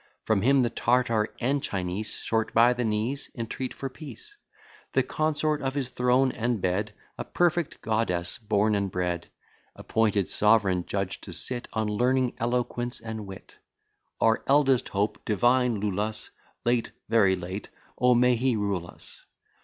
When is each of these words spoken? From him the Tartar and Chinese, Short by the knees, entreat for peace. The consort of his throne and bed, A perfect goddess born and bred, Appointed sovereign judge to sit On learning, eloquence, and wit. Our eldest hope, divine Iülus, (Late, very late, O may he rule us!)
From 0.25 0.41
him 0.41 0.63
the 0.63 0.71
Tartar 0.71 1.31
and 1.39 1.61
Chinese, 1.61 2.15
Short 2.15 2.55
by 2.55 2.73
the 2.73 2.83
knees, 2.83 3.29
entreat 3.35 3.71
for 3.71 3.87
peace. 3.87 4.35
The 4.93 5.03
consort 5.03 5.61
of 5.61 5.75
his 5.75 5.91
throne 5.91 6.31
and 6.31 6.59
bed, 6.59 6.93
A 7.19 7.23
perfect 7.23 7.81
goddess 7.81 8.39
born 8.39 8.73
and 8.73 8.89
bred, 8.91 9.27
Appointed 9.75 10.27
sovereign 10.27 10.87
judge 10.87 11.21
to 11.21 11.31
sit 11.33 11.67
On 11.73 11.85
learning, 11.87 12.33
eloquence, 12.39 12.99
and 12.99 13.27
wit. 13.27 13.59
Our 14.19 14.43
eldest 14.47 14.89
hope, 14.89 15.23
divine 15.23 15.79
Iülus, 15.79 16.31
(Late, 16.65 16.89
very 17.07 17.35
late, 17.35 17.69
O 17.99 18.15
may 18.15 18.35
he 18.37 18.55
rule 18.55 18.87
us!) 18.87 19.23